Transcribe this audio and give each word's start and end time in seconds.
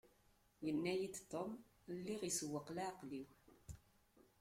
Yenna-yi-d 0.65 1.15
Tom 1.31 1.51
lliɣ 1.95 2.21
isewweq 2.29 2.67
leεqel-iw. 2.75 3.29